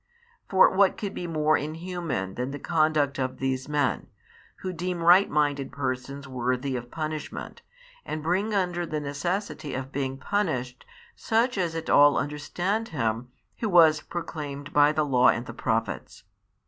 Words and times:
For 0.49 0.67
what 0.71 0.97
could 0.97 1.13
be 1.13 1.27
more 1.27 1.55
inhuman 1.55 2.33
than 2.33 2.49
the 2.49 2.57
conduct 2.57 3.19
of 3.19 3.37
these 3.37 3.69
men, 3.69 4.07
who 4.63 4.73
deem 4.73 5.03
right 5.03 5.29
minded 5.29 5.71
persons 5.71 6.27
worthy 6.27 6.75
of 6.75 6.87
|36 6.87 6.91
punishment, 6.91 7.61
and 8.03 8.23
bring 8.23 8.51
under 8.51 8.87
the 8.87 8.99
necessity 8.99 9.75
of 9.75 9.91
being 9.91 10.17
punished, 10.17 10.85
such 11.15 11.55
as 11.55 11.75
at 11.75 11.87
all 11.87 12.17
understand 12.17 12.87
Him 12.87 13.27
Who 13.59 13.69
was 13.69 14.01
proclaimed 14.01 14.73
by 14.73 14.91
the 14.91 15.05
Law 15.05 15.27
and 15.29 15.45
the 15.45 15.53
Prophets? 15.53 16.23